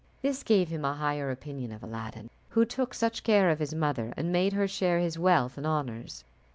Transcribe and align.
This 0.23 0.41
gave 0.41 0.69
him 0.69 0.83
a 0.83 0.95
higher 0.95 1.29
opinion 1.29 1.71
of 1.71 1.83
Aladdin, 1.83 2.31
who 2.49 2.65
took 2.65 2.95
such 2.95 3.21
care 3.23 3.51
of 3.51 3.59
his 3.59 3.75
mother, 3.75 4.15
and 4.17 4.31
made 4.31 4.53
her 4.53 4.67
share 4.67 4.97
his 4.97 5.19
wealth 5.19 5.59
and 5.59 5.67
honours. 5.67 6.23